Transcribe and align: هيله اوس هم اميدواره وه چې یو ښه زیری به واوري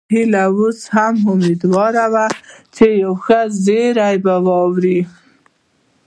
هيله 0.13 0.41
اوس 0.55 0.79
هم 0.93 1.15
اميدواره 1.33 2.05
وه 2.13 2.27
چې 2.75 2.85
یو 3.03 3.13
ښه 3.23 3.39
زیری 3.65 4.15
به 4.23 4.35
واوري 4.45 4.99